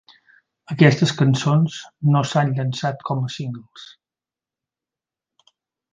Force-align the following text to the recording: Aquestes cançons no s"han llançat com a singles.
Aquestes 0.75 1.13
cançons 1.19 1.75
no 2.15 2.23
s"han 2.29 2.55
llançat 2.61 3.07
com 3.11 3.23
a 3.27 3.31
singles. 3.37 3.87